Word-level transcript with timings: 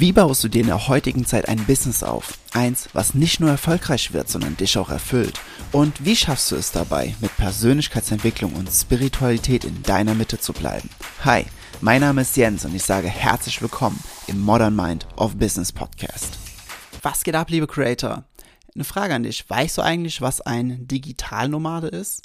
Wie 0.00 0.12
baust 0.12 0.42
du 0.42 0.48
dir 0.48 0.62
in 0.62 0.68
der 0.68 0.88
heutigen 0.88 1.26
Zeit 1.26 1.46
ein 1.46 1.66
Business 1.66 2.02
auf? 2.02 2.38
Eins, 2.54 2.88
was 2.94 3.12
nicht 3.12 3.38
nur 3.38 3.50
erfolgreich 3.50 4.14
wird, 4.14 4.30
sondern 4.30 4.56
dich 4.56 4.78
auch 4.78 4.88
erfüllt. 4.88 5.38
Und 5.72 6.06
wie 6.06 6.16
schaffst 6.16 6.50
du 6.50 6.56
es 6.56 6.72
dabei, 6.72 7.14
mit 7.20 7.36
Persönlichkeitsentwicklung 7.36 8.54
und 8.54 8.70
Spiritualität 8.70 9.62
in 9.66 9.82
deiner 9.82 10.14
Mitte 10.14 10.38
zu 10.38 10.54
bleiben? 10.54 10.88
Hi, 11.22 11.44
mein 11.82 12.00
Name 12.00 12.22
ist 12.22 12.34
Jens 12.34 12.64
und 12.64 12.74
ich 12.74 12.82
sage 12.82 13.08
herzlich 13.08 13.60
willkommen 13.60 14.02
im 14.26 14.40
Modern 14.40 14.74
Mind 14.74 15.06
of 15.18 15.36
Business 15.36 15.70
Podcast. 15.70 16.38
Was 17.02 17.22
geht 17.22 17.34
ab, 17.34 17.50
liebe 17.50 17.66
Creator? 17.66 18.24
Eine 18.74 18.84
Frage 18.84 19.14
an 19.14 19.24
dich. 19.24 19.50
Weißt 19.50 19.76
du 19.76 19.82
eigentlich, 19.82 20.22
was 20.22 20.40
ein 20.40 20.88
Digitalnomade 20.88 21.88
ist? 21.88 22.22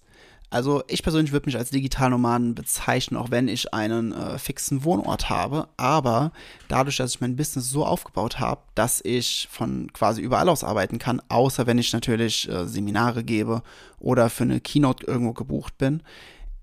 Also 0.50 0.84
ich 0.88 1.04
persönlich 1.04 1.32
würde 1.32 1.48
mich 1.48 1.58
als 1.58 1.72
Digitalnomaden 1.72 2.56
bezeichnen, 2.56 3.18
auch 3.18 3.32
wenn 3.32 3.48
ich 3.48 3.74
einen 3.74 4.14
äh, 4.14 4.38
fixen 4.38 4.84
Wohnort 4.84 5.30
habe. 5.30 5.68
Aber 5.78 6.32
dadurch, 6.68 6.98
dass 6.98 7.16
ich 7.16 7.22
mein 7.22 7.36
Business 7.36 7.70
so 7.70 7.86
aufgebaut 7.86 8.40
habe, 8.40 8.62
dass 8.76 9.02
ich 9.04 9.48
von 9.52 9.92
quasi 9.94 10.22
überall 10.22 10.50
aus 10.50 10.64
arbeiten 10.64 11.00
kann, 11.00 11.22
außer 11.30 11.68
wenn 11.68 11.78
ich 11.78 11.94
natürlich 11.94 12.48
äh, 12.50 12.66
Seminare 12.68 13.24
gebe 13.24 13.64
oder 14.00 14.30
für 14.30 14.44
eine 14.44 14.62
Keynote 14.62 15.06
irgendwo 15.06 15.34
gebucht 15.34 15.78
bin, 15.78 16.04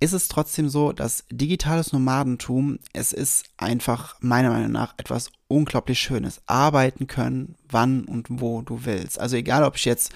ist 0.02 0.12
es 0.12 0.26
trotzdem 0.26 0.68
so, 0.68 0.92
dass 0.92 1.24
digitales 1.30 1.92
Nomadentum, 1.92 2.80
es 2.92 3.12
ist 3.12 3.44
einfach 3.56 4.16
meiner 4.20 4.50
Meinung 4.50 4.72
nach 4.72 4.94
etwas 4.96 5.30
unglaublich 5.52 6.00
Schönes. 6.00 6.40
Arbeiten 6.46 7.06
können, 7.06 7.56
wann 7.68 8.04
und 8.04 8.26
wo 8.30 8.62
du 8.62 8.84
willst. 8.84 9.20
Also 9.20 9.36
egal, 9.36 9.64
ob 9.64 9.76
ich 9.76 9.84
jetzt 9.84 10.12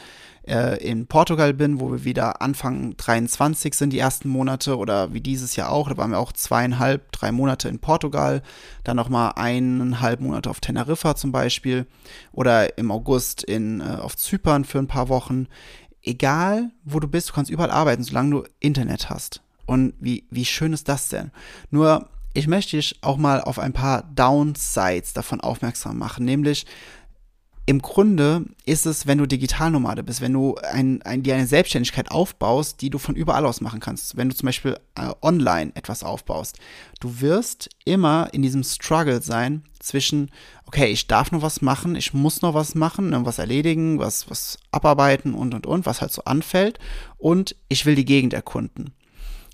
äh, 0.47 0.83
in 0.83 1.07
Portugal 1.07 1.53
bin, 1.53 1.79
wo 1.79 1.91
wir 1.93 2.05
wieder 2.05 2.41
Anfang 2.41 2.97
23 2.97 3.75
sind, 3.75 3.93
die 3.93 3.99
ersten 3.99 4.29
Monate, 4.29 4.77
oder 4.79 5.13
wie 5.13 5.21
dieses 5.21 5.57
Jahr 5.57 5.71
auch, 5.71 5.89
da 5.89 5.97
waren 5.97 6.13
wir 6.13 6.19
auch 6.19 6.33
zweieinhalb, 6.33 7.13
drei 7.13 7.33
Monate 7.33 7.69
in 7.69 7.81
Portugal, 7.81 8.43
dann 8.83 8.97
nochmal 8.97 9.33
eineinhalb 9.37 10.21
Monate 10.21 10.49
auf 10.49 10.61
Teneriffa 10.61 11.17
zum 11.17 11.33
Beispiel, 11.33 11.87
oder 12.33 12.79
im 12.79 12.91
August 12.91 13.43
in, 13.45 13.81
äh, 13.81 13.99
auf 14.01 14.17
Zypern 14.17 14.65
für 14.65 14.79
ein 14.79 14.89
paar 14.89 15.09
Wochen. 15.09 15.49
Egal, 16.03 16.71
wo 16.85 17.01
du 17.01 17.09
bist, 17.09 17.29
du 17.29 17.33
kannst 17.35 17.51
überall 17.51 17.71
arbeiten, 17.71 18.05
solange 18.05 18.31
du 18.31 18.45
Internet 18.61 19.11
hast. 19.11 19.43
Und 19.67 19.95
wie, 19.99 20.25
wie 20.31 20.45
schön 20.45 20.73
ist 20.73 20.89
das 20.89 21.09
denn? 21.09 21.33
Nur, 21.71 22.09
ich 22.37 22.47
möchte 22.47 22.77
dich 22.77 22.99
auch 23.01 23.17
mal 23.17 23.41
auf 23.41 23.59
ein 23.59 23.73
paar 23.73 24.03
Downsides 24.15 25.15
davon 25.15 25.41
aufmerksam 25.41 25.97
machen, 25.97 26.25
nämlich 26.27 26.67
im 27.69 27.83
Grunde 27.83 28.45
ist 28.65 28.87
es, 28.87 29.09
wenn 29.09 29.19
du 29.19 29.27
Digitalnomade 29.27 30.05
bist, 30.05 30.21
wenn 30.21 30.35
du 30.35 30.55
ein, 30.57 31.03
ein, 31.03 31.25
dir 31.25 31.35
eine 31.35 31.49
Selbstständigkeit 31.49 32.13
aufbaust, 32.13 32.81
die 32.81 32.91
du 32.91 32.99
von 32.99 33.17
überall 33.17 33.45
aus 33.45 33.61
machen 33.61 33.81
kannst, 33.81 34.17
wenn 34.17 34.29
du 34.29 34.37
zum 34.37 34.47
Beispiel 34.47 34.79
äh, 34.95 35.11
online 35.21 35.73
etwas 35.75 36.05
aufbaust, 36.05 36.61
du 37.01 37.21
wirst 37.21 37.69
immer 37.85 38.29
in 38.33 38.43
diesem 38.43 38.63
Struggle 38.63 39.21
sein 39.21 39.65
zwischen, 39.81 40.31
okay, 40.67 40.87
ich 40.87 41.09
darf 41.09 41.33
noch 41.33 41.43
was 41.43 41.61
machen, 41.61 41.97
ich 41.97 42.15
muss 42.15 42.41
noch 42.41 42.55
was 42.55 42.77
machen, 42.77 43.11
ne, 43.11 43.25
was 43.25 43.41
erledigen, 43.41 43.99
was, 43.99 44.31
was 44.31 44.59
abarbeiten 44.71 45.35
und 45.35 45.53
und 45.53 45.67
und, 45.67 45.87
was 45.87 46.01
halt 46.01 46.13
so 46.13 46.23
anfällt, 46.25 46.79
und 47.17 47.57
ich 47.69 47.85
will 47.85 47.97
die 47.97 48.05
Gegend 48.05 48.33
erkunden. 48.33 48.95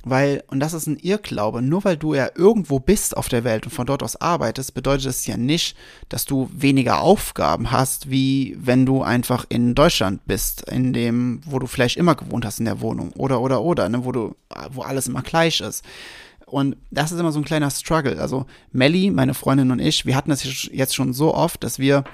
Weil, 0.05 0.43
und 0.49 0.59
das 0.61 0.73
ist 0.73 0.89
ein 0.89 0.97
Irrglaube, 0.97 1.63
nur 1.63 1.85
weil 1.85 1.97
du 1.97 2.15
ja 2.15 2.29
irgendwo 2.35 2.81
bist 2.81 3.17
auf 3.17 3.29
der 3.29 3.45
Welt 3.45 3.67
und 3.67 3.73
von 3.73 3.87
dort 3.87 4.03
aus 4.03 4.21
arbeitest, 4.21 4.75
bedeutet 4.75 5.07
es 5.07 5.27
ja 5.27 5.37
nicht, 5.37 5.77
dass 6.09 6.25
du 6.25 6.51
weniger 6.53 7.01
Aufgaben 7.01 7.71
hast, 7.71 8.11
wie 8.11 8.57
wenn 8.59 8.85
du 8.85 9.03
einfach 9.03 9.47
in 9.49 9.75
Deutschland 9.75 10.27
bist, 10.27 10.63
in 10.69 10.93
dem, 10.93 11.41
wo 11.45 11.61
du 11.61 11.69
vielleicht 11.69 11.97
immer 11.97 12.17
gewohnt 12.17 12.45
hast 12.45 12.59
in 12.59 12.65
der 12.65 12.81
Wohnung. 12.81 13.13
Oder, 13.13 13.41
oder, 13.41 13.63
oder, 13.63 13.89
ne, 13.89 14.05
wo 14.05 14.11
du, 14.11 14.35
wo 14.71 14.83
alles 14.83 15.07
immer 15.07 15.23
gleich 15.23 15.61
ist. 15.61 15.85
Und 16.53 16.77
das 16.91 17.13
ist 17.13 17.19
immer 17.19 17.33
so 17.33 17.41
ein 17.41 17.47
kleiner 17.47 17.71
Struggle. 17.71 18.21
Also 18.21 18.45
Melly, 18.73 19.11
meine 19.11 19.33
Freundin 19.33 19.71
und 19.71 19.79
ich, 19.79 20.05
wir 20.05 20.15
hatten 20.15 20.29
das 20.29 20.69
jetzt 20.71 20.95
schon 20.95 21.15
so 21.15 21.35
oft, 21.35 21.65
dass 21.65 21.79
wir 21.79 22.05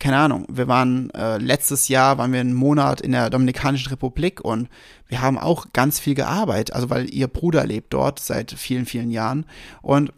keine 0.00 0.16
Ahnung, 0.16 0.46
wir 0.48 0.66
waren 0.66 1.10
äh, 1.10 1.38
letztes 1.38 1.86
Jahr, 1.86 2.18
waren 2.18 2.32
wir 2.32 2.40
einen 2.40 2.52
Monat 2.52 3.00
in 3.00 3.12
der 3.12 3.30
Dominikanischen 3.30 3.90
Republik 3.90 4.40
und 4.40 4.68
wir 5.06 5.22
haben 5.22 5.38
auch 5.38 5.66
ganz 5.72 6.00
viel 6.00 6.14
gearbeitet, 6.14 6.74
also 6.74 6.90
weil 6.90 7.08
ihr 7.14 7.28
Bruder 7.28 7.64
lebt 7.64 7.94
dort 7.94 8.18
seit 8.18 8.50
vielen, 8.50 8.86
vielen 8.86 9.12
Jahren 9.12 9.46
und 9.82 10.12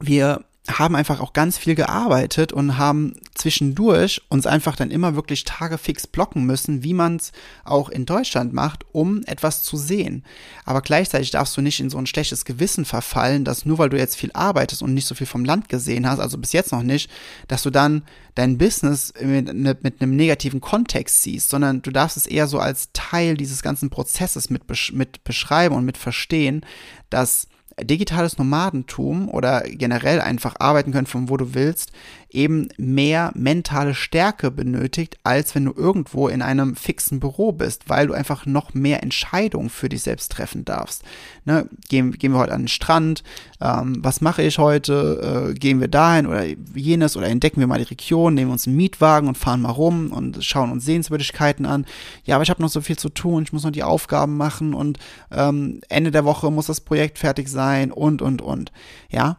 wir 0.00 0.44
haben 0.68 0.94
einfach 0.94 1.18
auch 1.18 1.32
ganz 1.32 1.58
viel 1.58 1.74
gearbeitet 1.74 2.52
und 2.52 2.78
haben 2.78 3.14
zwischendurch 3.34 4.22
uns 4.28 4.46
einfach 4.46 4.76
dann 4.76 4.92
immer 4.92 5.16
wirklich 5.16 5.42
Tage 5.42 5.76
fix 5.76 6.06
blocken 6.06 6.44
müssen, 6.44 6.84
wie 6.84 6.94
man 6.94 7.16
es 7.16 7.32
auch 7.64 7.88
in 7.88 8.06
Deutschland 8.06 8.52
macht, 8.52 8.84
um 8.92 9.24
etwas 9.24 9.64
zu 9.64 9.76
sehen. 9.76 10.24
Aber 10.64 10.80
gleichzeitig 10.80 11.32
darfst 11.32 11.56
du 11.56 11.62
nicht 11.62 11.80
in 11.80 11.90
so 11.90 11.98
ein 11.98 12.06
schlechtes 12.06 12.44
Gewissen 12.44 12.84
verfallen, 12.84 13.44
dass 13.44 13.66
nur 13.66 13.78
weil 13.78 13.88
du 13.88 13.98
jetzt 13.98 14.14
viel 14.14 14.30
arbeitest 14.34 14.82
und 14.82 14.94
nicht 14.94 15.08
so 15.08 15.16
viel 15.16 15.26
vom 15.26 15.44
Land 15.44 15.68
gesehen 15.68 16.08
hast, 16.08 16.20
also 16.20 16.38
bis 16.38 16.52
jetzt 16.52 16.70
noch 16.70 16.84
nicht, 16.84 17.10
dass 17.48 17.64
du 17.64 17.70
dann 17.70 18.04
dein 18.36 18.56
Business 18.56 19.12
mit, 19.20 19.52
mit 19.82 20.00
einem 20.00 20.14
negativen 20.14 20.60
Kontext 20.60 21.22
siehst, 21.22 21.50
sondern 21.50 21.82
du 21.82 21.90
darfst 21.90 22.16
es 22.16 22.26
eher 22.26 22.46
so 22.46 22.60
als 22.60 22.90
Teil 22.92 23.36
dieses 23.36 23.62
ganzen 23.62 23.90
Prozesses 23.90 24.48
mit, 24.48 24.62
mit 24.92 25.24
beschreiben 25.24 25.74
und 25.74 25.84
mit 25.84 25.98
verstehen, 25.98 26.64
dass 27.10 27.48
digitales 27.80 28.38
Nomadentum 28.38 29.28
oder 29.28 29.62
generell 29.62 30.20
einfach 30.20 30.54
arbeiten 30.58 30.92
können, 30.92 31.06
von 31.06 31.28
wo 31.28 31.36
du 31.36 31.54
willst, 31.54 31.92
eben 32.34 32.68
mehr 32.76 33.32
mentale 33.34 33.94
Stärke 33.94 34.50
benötigt, 34.50 35.18
als 35.22 35.54
wenn 35.54 35.64
du 35.64 35.72
irgendwo 35.76 36.28
in 36.28 36.42
einem 36.42 36.76
fixen 36.76 37.20
Büro 37.20 37.52
bist, 37.52 37.88
weil 37.88 38.06
du 38.06 38.14
einfach 38.14 38.46
noch 38.46 38.74
mehr 38.74 39.02
Entscheidungen 39.02 39.70
für 39.70 39.88
dich 39.88 40.02
selbst 40.02 40.32
treffen 40.32 40.64
darfst. 40.64 41.02
Ne, 41.44 41.68
gehen, 41.88 42.12
gehen 42.12 42.32
wir 42.32 42.38
heute 42.38 42.52
an 42.52 42.62
den 42.62 42.68
Strand, 42.68 43.22
ähm, 43.60 43.96
was 44.00 44.20
mache 44.20 44.42
ich 44.42 44.58
heute, 44.58 45.50
äh, 45.50 45.54
gehen 45.54 45.80
wir 45.80 45.88
dahin 45.88 46.26
oder 46.26 46.44
jenes 46.74 47.16
oder 47.16 47.28
entdecken 47.28 47.60
wir 47.60 47.66
mal 47.66 47.78
die 47.78 47.84
Region, 47.84 48.34
nehmen 48.34 48.50
uns 48.50 48.66
einen 48.66 48.76
Mietwagen 48.76 49.28
und 49.28 49.38
fahren 49.38 49.62
mal 49.62 49.70
rum 49.70 50.12
und 50.12 50.44
schauen 50.44 50.70
uns 50.72 50.84
Sehenswürdigkeiten 50.84 51.66
an. 51.66 51.86
Ja, 52.24 52.36
aber 52.36 52.44
ich 52.44 52.50
habe 52.50 52.62
noch 52.62 52.68
so 52.68 52.80
viel 52.80 52.98
zu 52.98 53.08
tun, 53.08 53.42
ich 53.42 53.52
muss 53.52 53.64
noch 53.64 53.70
die 53.70 53.82
Aufgaben 53.82 54.36
machen 54.36 54.74
und 54.74 54.98
ähm, 55.30 55.80
Ende 55.88 56.10
der 56.10 56.24
Woche 56.24 56.50
muss 56.50 56.66
das 56.66 56.80
Projekt 56.80 57.18
fertig 57.18 57.48
sein 57.48 57.92
und, 57.92 58.22
und, 58.22 58.40
und. 58.42 58.72
Ja, 59.10 59.38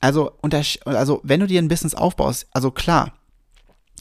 also, 0.00 0.38
also 0.84 1.20
wenn 1.24 1.40
du 1.40 1.46
dir 1.46 1.60
ein 1.60 1.68
Business 1.68 1.94
aufbaust, 1.94 2.46
also 2.52 2.70
klar, 2.70 3.12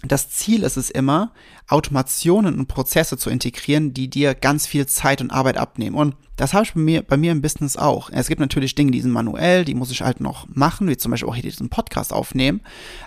das 0.03 0.29
Ziel 0.29 0.63
ist 0.63 0.77
es 0.77 0.89
immer, 0.89 1.33
Automationen 1.67 2.57
und 2.57 2.67
Prozesse 2.67 3.17
zu 3.17 3.29
integrieren, 3.29 3.93
die 3.93 4.09
dir 4.09 4.33
ganz 4.33 4.65
viel 4.65 4.85
Zeit 4.85 5.19
und 5.19 5.29
Arbeit 5.31 5.57
abnehmen. 5.57 5.95
Und 5.95 6.15
das 6.37 6.53
habe 6.53 6.63
ich 6.63 6.73
bei 6.73 6.79
mir, 6.79 7.01
bei 7.01 7.17
mir 7.17 7.33
im 7.33 7.41
Business 7.41 7.75
auch. 7.75 8.09
Es 8.09 8.29
gibt 8.29 8.39
natürlich 8.39 8.75
Dinge, 8.75 8.91
die 8.91 9.01
sind 9.01 9.11
manuell, 9.11 9.65
die 9.65 9.75
muss 9.75 9.91
ich 9.91 10.01
halt 10.01 10.21
noch 10.21 10.47
machen, 10.47 10.87
wie 10.87 10.95
zum 10.95 11.11
Beispiel 11.11 11.27
auch 11.27 11.35
hier 11.35 11.43
diesen 11.43 11.67
Podcast 11.67 12.13
aufnehmen. 12.13 12.61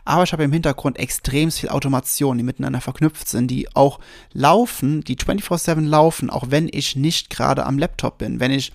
Aber 0.05 0.25
ich 0.25 0.35
habe 0.35 0.45
im 0.45 0.53
Hintergrund 0.53 0.99
extrem 0.99 1.51
viel 1.51 1.71
Automation, 1.71 2.37
die 2.37 2.45
miteinander 2.45 2.83
verknüpft 2.83 3.27
sind, 3.27 3.51
die 3.51 3.75
auch 3.75 3.99
laufen, 4.35 5.01
die 5.01 5.17
24-7 5.17 5.81
laufen, 5.81 6.29
auch 6.29 6.51
wenn 6.51 6.69
ich 6.71 6.95
nicht 6.95 7.31
gerade 7.31 7.65
am 7.65 7.79
Laptop 7.79 8.19
bin. 8.19 8.39
Wenn 8.39 8.51
ich 8.51 8.71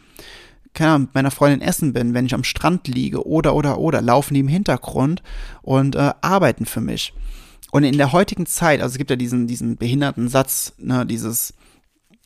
keine 0.78 0.92
Ahnung, 0.92 1.08
mit 1.08 1.16
meiner 1.16 1.32
Freundin 1.32 1.62
essen 1.62 1.92
bin, 1.92 2.14
wenn 2.14 2.28
ich 2.28 2.36
am 2.36 2.44
Strand 2.44 2.88
liege 2.88 3.28
oder, 3.28 3.56
oder, 3.56 3.80
oder, 3.80 4.02
laufen 4.02 4.36
die 4.36 4.42
im 4.42 4.48
Hintergrund 4.48 5.24
und 5.64 5.96
äh, 5.96 6.14
arbeiten 6.22 6.66
für 6.66 6.82
mich. 6.82 7.14
Und 7.72 7.84
in 7.84 7.98
der 7.98 8.12
heutigen 8.14 8.46
Zeit, 8.46 8.82
also 8.82 8.94
es 8.94 8.98
gibt 8.98 9.10
ja 9.10 9.16
diesen, 9.16 9.48
diesen 9.48 9.78
behinderten 9.78 10.30
Satz, 10.30 10.74
ne, 10.78 11.06
dieses 11.06 11.54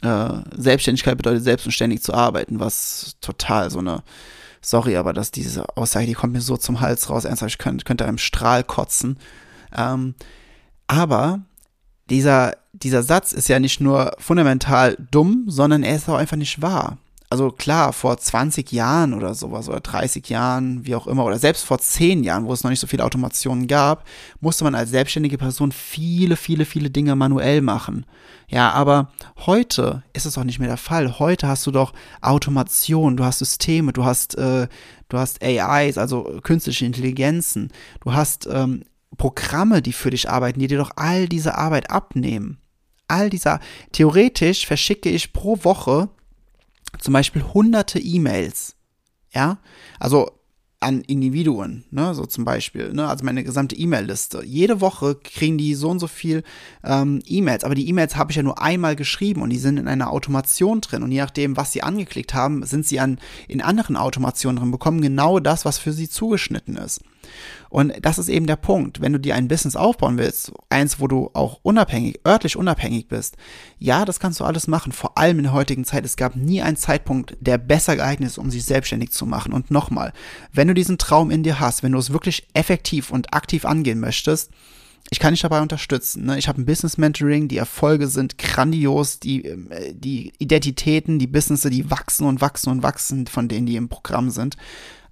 äh, 0.01 0.33
Selbstständigkeit 0.55 1.17
bedeutet 1.17 1.43
selbstständig 1.43 2.03
zu 2.03 2.13
arbeiten, 2.13 2.59
was 2.59 3.15
total 3.21 3.71
so 3.71 3.79
eine, 3.79 4.03
sorry, 4.61 4.97
aber 4.97 5.13
dass 5.13 5.31
diese 5.31 5.77
Aussage, 5.77 6.05
die 6.05 6.13
kommt 6.13 6.33
mir 6.33 6.41
so 6.41 6.57
zum 6.57 6.81
Hals 6.81 7.09
raus, 7.09 7.25
ernsthaft, 7.25 7.53
ich 7.53 7.57
könnte, 7.57 7.85
könnte 7.85 8.05
einem 8.05 8.17
Strahl 8.17 8.63
kotzen. 8.65 9.17
Ähm, 9.75 10.13
aber 10.87 11.39
dieser, 12.09 12.57
dieser 12.73 13.01
Satz 13.01 13.31
ist 13.31 13.47
ja 13.47 13.59
nicht 13.59 13.79
nur 13.79 14.13
fundamental 14.19 14.97
dumm, 15.09 15.45
sondern 15.47 15.83
er 15.83 15.95
ist 15.95 16.09
auch 16.09 16.17
einfach 16.17 16.37
nicht 16.37 16.61
wahr 16.61 16.97
also 17.31 17.49
klar, 17.49 17.93
vor 17.93 18.17
20 18.17 18.73
Jahren 18.73 19.13
oder 19.13 19.33
sowas 19.33 19.69
oder 19.69 19.79
30 19.79 20.27
Jahren, 20.27 20.85
wie 20.85 20.95
auch 20.95 21.07
immer, 21.07 21.23
oder 21.23 21.39
selbst 21.39 21.63
vor 21.63 21.79
10 21.79 22.25
Jahren, 22.25 22.45
wo 22.45 22.51
es 22.51 22.61
noch 22.63 22.69
nicht 22.69 22.81
so 22.81 22.87
viele 22.87 23.05
Automationen 23.05 23.67
gab, 23.67 24.05
musste 24.41 24.65
man 24.65 24.75
als 24.75 24.89
selbstständige 24.89 25.37
Person 25.37 25.71
viele, 25.71 26.35
viele, 26.35 26.65
viele 26.65 26.89
Dinge 26.89 27.15
manuell 27.15 27.61
machen. 27.61 28.05
Ja, 28.49 28.71
aber 28.71 29.13
heute 29.45 30.03
ist 30.11 30.25
es 30.25 30.37
auch 30.37 30.43
nicht 30.43 30.59
mehr 30.59 30.67
der 30.67 30.75
Fall. 30.75 31.19
Heute 31.19 31.47
hast 31.47 31.65
du 31.65 31.71
doch 31.71 31.93
Automation, 32.19 33.15
du 33.15 33.23
hast 33.23 33.39
Systeme, 33.39 33.93
du 33.93 34.03
hast, 34.03 34.37
äh, 34.37 34.67
du 35.07 35.17
hast 35.17 35.41
AIs, 35.41 35.97
also 35.97 36.37
künstliche 36.43 36.85
Intelligenzen, 36.85 37.71
du 38.01 38.11
hast 38.11 38.45
ähm, 38.51 38.83
Programme, 39.15 39.81
die 39.81 39.93
für 39.93 40.09
dich 40.09 40.29
arbeiten, 40.29 40.59
die 40.59 40.67
dir 40.67 40.79
doch 40.79 40.91
all 40.97 41.29
diese 41.29 41.57
Arbeit 41.57 41.91
abnehmen. 41.91 42.57
All 43.07 43.29
dieser, 43.29 43.61
theoretisch 43.93 44.67
verschicke 44.67 45.09
ich 45.09 45.31
pro 45.31 45.63
Woche 45.63 46.09
zum 46.99 47.13
Beispiel 47.13 47.43
hunderte 47.43 47.99
E-Mails, 47.99 48.75
ja, 49.33 49.59
also 49.99 50.41
an 50.81 51.01
Individuen, 51.01 51.85
ne, 51.91 52.15
so 52.15 52.25
zum 52.25 52.43
Beispiel, 52.43 52.91
ne, 52.91 53.07
also 53.07 53.23
meine 53.23 53.43
gesamte 53.43 53.75
E-Mail-Liste. 53.75 54.43
Jede 54.43 54.81
Woche 54.81 55.15
kriegen 55.15 55.59
die 55.59 55.75
so 55.75 55.89
und 55.89 55.99
so 55.99 56.07
viel 56.07 56.43
ähm, 56.83 57.21
E-Mails, 57.27 57.63
aber 57.63 57.75
die 57.75 57.87
E-Mails 57.87 58.15
habe 58.15 58.31
ich 58.31 58.37
ja 58.37 58.43
nur 58.43 58.59
einmal 58.59 58.95
geschrieben 58.95 59.43
und 59.43 59.51
die 59.51 59.59
sind 59.59 59.77
in 59.77 59.87
einer 59.87 60.11
Automation 60.11 60.81
drin 60.81 61.03
und 61.03 61.11
je 61.11 61.19
nachdem, 61.19 61.55
was 61.55 61.71
sie 61.71 61.83
angeklickt 61.83 62.33
haben, 62.33 62.65
sind 62.65 62.87
sie 62.87 62.99
an 62.99 63.19
in 63.47 63.61
anderen 63.61 63.95
Automationen 63.95 64.57
drin, 64.57 64.71
bekommen 64.71 65.01
genau 65.01 65.39
das, 65.39 65.65
was 65.65 65.77
für 65.77 65.93
sie 65.93 66.09
zugeschnitten 66.09 66.77
ist. 66.77 67.01
Und 67.69 67.93
das 68.01 68.17
ist 68.17 68.29
eben 68.29 68.47
der 68.47 68.55
Punkt. 68.55 69.01
Wenn 69.01 69.13
du 69.13 69.19
dir 69.19 69.35
ein 69.35 69.47
Business 69.47 69.75
aufbauen 69.75 70.17
willst, 70.17 70.51
eins, 70.69 70.99
wo 70.99 71.07
du 71.07 71.29
auch 71.33 71.59
unabhängig, 71.63 72.19
örtlich 72.25 72.57
unabhängig 72.57 73.07
bist, 73.07 73.37
ja, 73.79 74.05
das 74.05 74.19
kannst 74.19 74.39
du 74.39 74.43
alles 74.43 74.67
machen, 74.67 74.91
vor 74.91 75.17
allem 75.17 75.37
in 75.37 75.43
der 75.43 75.53
heutigen 75.53 75.85
Zeit. 75.85 76.05
Es 76.05 76.17
gab 76.17 76.35
nie 76.35 76.61
einen 76.61 76.77
Zeitpunkt, 76.77 77.37
der 77.39 77.57
besser 77.57 77.95
geeignet 77.95 78.29
ist, 78.29 78.37
um 78.37 78.51
sich 78.51 78.65
selbstständig 78.65 79.11
zu 79.11 79.25
machen. 79.25 79.53
Und 79.53 79.71
nochmal, 79.71 80.13
wenn 80.51 80.67
du 80.67 80.73
diesen 80.73 80.97
Traum 80.97 81.31
in 81.31 81.43
dir 81.43 81.59
hast, 81.59 81.83
wenn 81.83 81.93
du 81.93 81.99
es 81.99 82.11
wirklich 82.11 82.47
effektiv 82.53 83.11
und 83.11 83.33
aktiv 83.33 83.65
angehen 83.65 83.99
möchtest, 83.99 84.51
ich 85.09 85.19
kann 85.19 85.33
dich 85.33 85.41
dabei 85.41 85.61
unterstützen. 85.61 86.25
Ne? 86.25 86.37
Ich 86.37 86.47
habe 86.47 86.61
ein 86.61 86.65
Business 86.65 86.97
Mentoring, 86.97 87.49
die 87.49 87.57
Erfolge 87.57 88.07
sind 88.07 88.37
grandios, 88.37 89.19
die, 89.19 89.43
äh, 89.45 89.93
die 89.93 90.31
Identitäten, 90.37 91.19
die 91.19 91.27
Businesses, 91.27 91.69
die 91.69 91.91
wachsen 91.91 92.25
und 92.25 92.39
wachsen 92.39 92.69
und 92.69 92.83
wachsen 92.83 93.27
von 93.27 93.47
denen, 93.49 93.65
die 93.65 93.75
im 93.75 93.89
Programm 93.89 94.29
sind. 94.29 94.55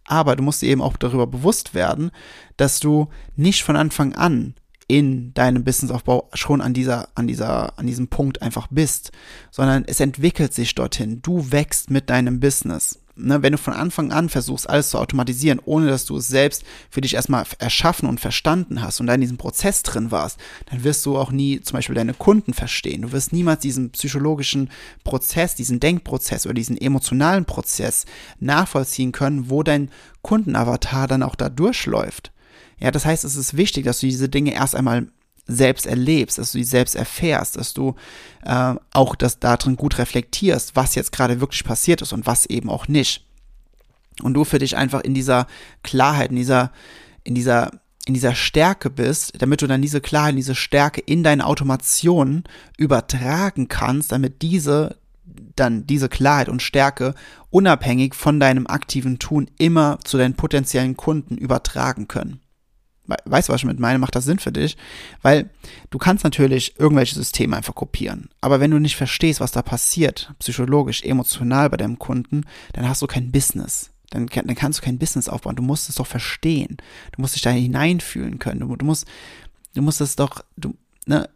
Aber 0.10 0.36
du 0.36 0.44
musst 0.44 0.64
dir 0.64 0.70
eben 0.70 0.82
auch 0.82 0.98
darüber 0.98 1.28
bewusst 1.28 1.76
werden, 1.76 2.10
dass 2.58 2.80
du 2.80 3.10
nicht 3.36 3.64
von 3.64 3.76
Anfang 3.76 4.16
an 4.16 4.56
in 4.88 5.36
deinem 5.36 5.64
Businessaufbau 5.64 6.30
schon 6.34 6.62
an 6.62 6.74
dieser, 6.74 7.10
an 7.14 7.28
dieser, 7.28 7.78
an 7.78 7.86
diesem 7.86 8.08
Punkt 8.08 8.42
einfach 8.42 8.68
bist, 8.72 9.12
sondern 9.52 9.86
es 9.86 10.00
entwickelt 10.00 10.52
sich 10.52 10.74
dorthin. 10.74 11.22
Du 11.22 11.52
wächst 11.52 11.92
mit 11.92 12.10
deinem 12.10 12.40
Business 12.40 13.00
ne, 13.20 13.42
wenn 13.42 13.52
du 13.52 13.58
von 13.58 13.74
Anfang 13.74 14.12
an 14.12 14.30
versuchst, 14.30 14.70
alles 14.70 14.90
zu 14.90 14.98
automatisieren, 14.98 15.60
ohne 15.64 15.88
dass 15.88 16.06
du 16.06 16.18
es 16.18 16.28
selbst 16.28 16.64
für 16.90 17.02
dich 17.02 17.14
erstmal 17.14 17.46
erschaffen 17.60 18.08
und 18.08 18.20
verstanden 18.20 18.82
hast 18.82 19.00
und 19.00 19.08
da 19.08 19.14
in 19.14 19.22
diesem 19.22 19.38
Prozess 19.38 19.84
drin 19.84 20.12
warst, 20.12 20.40
dann 20.70 20.84
wirst 20.84 21.06
du 21.06 21.18
auch 21.18 21.32
nie 21.32 21.62
zum 21.62 21.78
Beispiel 21.78 21.96
deine 21.96 22.14
Kunden 22.14 22.54
verstehen. 22.54 23.04
Du 23.04 23.12
wirst 23.12 23.34
niemals 23.34 23.62
diesen 23.62 23.92
psychologischen 23.92 24.70
Prozess, 25.04 25.56
diesen 25.56 25.80
Denkprozess 25.80 26.46
oder 26.46 26.56
diesen 26.56 26.78
emotionalen 26.78 27.46
Prozess 27.46 28.06
nachvollziehen 28.40 29.12
können, 29.12 29.50
wo 29.50 29.64
dein 29.64 29.90
Kundenavatar 30.22 31.08
dann 31.08 31.24
auch 31.24 31.36
da 31.36 31.50
durchläuft. 31.50 32.32
Ja, 32.80 32.92
das 32.92 33.06
heißt, 33.06 33.26
es 33.26 33.36
ist 33.36 33.58
wichtig, 33.58 33.86
dass 33.86 34.00
du 34.00 34.08
diese 34.08 34.30
Dinge 34.30 34.54
erst 34.54 34.76
einmal 34.76 35.08
selbst 35.50 35.86
erlebst, 35.86 36.38
dass 36.38 36.52
du 36.52 36.58
die 36.60 36.64
selbst 36.64 36.96
erfährst, 36.96 37.58
dass 37.58 37.74
du 37.74 37.96
äh, 38.44 38.76
auch 38.92 39.16
das 39.16 39.40
darin 39.40 39.76
gut 39.76 39.98
reflektierst, 39.98 40.76
was 40.76 40.96
jetzt 40.96 41.12
gerade 41.12 41.42
wirklich 41.42 41.64
passiert 41.64 42.02
ist 42.02 42.14
und 42.14 42.28
was 42.28 42.46
eben 42.46 42.70
auch 42.70 42.88
nicht. 42.88 43.26
Und 44.22 44.34
du 44.34 44.44
für 44.44 44.60
dich 44.60 44.78
einfach 44.78 45.02
in 45.02 45.14
dieser 45.14 45.48
Klarheit, 45.84 46.30
in 46.30 46.36
dieser, 46.36 46.72
in 47.24 47.36
dieser, 47.36 47.72
in 48.06 48.14
dieser 48.14 48.36
Stärke 48.36 48.90
bist, 48.90 49.34
damit 49.42 49.62
du 49.62 49.68
dann 49.68 49.82
diese 49.82 50.02
Klarheit, 50.02 50.36
diese 50.36 50.56
Stärke 50.56 51.02
in 51.02 51.24
deine 51.24 51.46
Automation 51.46 52.44
übertragen 52.78 53.68
kannst, 53.68 54.12
damit 54.12 54.42
diese 54.42 54.98
dann 55.56 55.86
diese 55.86 56.10
Klarheit 56.10 56.50
und 56.50 56.62
Stärke 56.62 57.14
unabhängig 57.50 58.16
von 58.16 58.40
deinem 58.40 58.68
aktiven 58.68 59.20
Tun 59.20 59.50
immer 59.58 60.00
zu 60.04 60.18
deinen 60.18 60.36
potenziellen 60.36 60.98
Kunden 60.98 61.38
übertragen 61.38 62.08
können. 62.08 62.40
Weißt 63.26 63.50
du, 63.50 63.54
was 63.54 63.62
ich 63.62 63.66
mit 63.66 63.80
meine? 63.80 64.00
Macht 64.00 64.16
das 64.16 64.26
Sinn 64.26 64.40
für 64.40 64.52
dich? 64.52 64.78
Weil 65.22 65.50
du 65.90 65.98
kannst 65.98 66.24
natürlich 66.24 66.80
irgendwelche 66.80 67.16
Systeme 67.16 67.58
einfach 67.58 67.76
kopieren. 67.76 68.30
Aber 68.42 68.60
wenn 68.60 68.72
du 68.72 68.80
nicht 68.80 68.96
verstehst, 68.96 69.40
was 69.40 69.52
da 69.52 69.62
passiert, 69.62 70.34
psychologisch, 70.40 71.04
emotional 71.04 71.70
bei 71.70 71.78
deinem 71.78 72.00
Kunden, 72.00 72.46
dann 72.74 72.88
hast 72.88 73.02
du 73.02 73.08
kein 73.08 73.32
Business. 73.32 73.92
Dann, 74.12 74.28
dann 74.28 74.56
kannst 74.56 74.80
du 74.80 74.84
kein 74.84 74.98
Business 74.98 75.30
aufbauen. 75.30 75.56
Du 75.56 75.64
musst 75.64 75.90
es 75.90 75.96
doch 75.96 76.08
verstehen. 76.08 76.78
Du 77.12 77.22
musst 77.22 77.36
dich 77.36 77.42
da 77.42 77.52
hineinfühlen 77.52 78.40
können. 78.40 78.62
Du, 78.62 78.76
du 78.76 78.86
musst, 78.86 79.08
du 79.76 79.82
musst 79.82 80.02
es 80.02 80.16
doch, 80.16 80.44
du, 80.58 80.76
ne, 81.06 81.30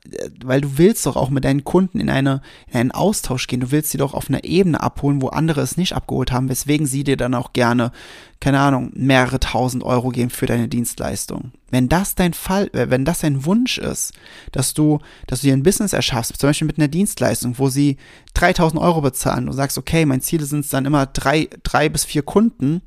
weil 0.43 0.61
du 0.61 0.77
willst 0.77 1.05
doch 1.05 1.15
auch 1.15 1.29
mit 1.29 1.43
deinen 1.43 1.63
Kunden 1.63 1.99
in, 1.99 2.09
eine, 2.09 2.41
in 2.67 2.79
einen 2.79 2.91
Austausch 2.91 3.47
gehen. 3.47 3.59
Du 3.59 3.71
willst 3.71 3.91
sie 3.91 3.97
doch 3.97 4.13
auf 4.13 4.29
einer 4.29 4.43
Ebene 4.43 4.81
abholen, 4.81 5.21
wo 5.21 5.29
andere 5.29 5.61
es 5.61 5.77
nicht 5.77 5.93
abgeholt 5.93 6.31
haben, 6.31 6.49
weswegen 6.49 6.85
sie 6.85 7.03
dir 7.03 7.17
dann 7.17 7.33
auch 7.33 7.53
gerne, 7.53 7.91
keine 8.39 8.59
Ahnung, 8.59 8.91
mehrere 8.93 9.39
tausend 9.39 9.83
Euro 9.83 10.09
geben 10.09 10.29
für 10.29 10.45
deine 10.45 10.67
Dienstleistung. 10.67 11.51
Wenn 11.69 11.89
das 11.89 12.15
dein 12.15 12.33
Fall, 12.33 12.69
äh, 12.73 12.89
wenn 12.89 13.05
das 13.05 13.19
dein 13.19 13.45
Wunsch 13.45 13.77
ist, 13.77 14.13
dass 14.51 14.73
du, 14.73 14.99
dass 15.27 15.41
du 15.41 15.47
dir 15.47 15.53
ein 15.53 15.63
Business 15.63 15.93
erschaffst, 15.93 16.37
zum 16.37 16.49
Beispiel 16.49 16.67
mit 16.67 16.77
einer 16.77 16.87
Dienstleistung, 16.87 17.57
wo 17.57 17.69
sie 17.69 17.97
3000 18.35 18.81
Euro 18.81 19.01
bezahlen, 19.01 19.47
du 19.47 19.53
sagst, 19.53 19.77
okay, 19.77 20.05
mein 20.05 20.21
Ziel 20.21 20.43
sind 20.43 20.61
es 20.61 20.69
dann 20.69 20.85
immer 20.85 21.07
drei, 21.07 21.49
drei 21.63 21.89
bis 21.89 22.05
vier 22.05 22.21
Kunden, 22.21 22.81